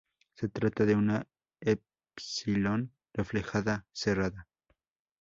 Se 0.33 0.49
trata 0.49 0.83
de 0.85 0.95
una 0.95 1.27
epsilon 1.59 2.91
reflejada 3.13 3.85
cerrada. 3.91 4.47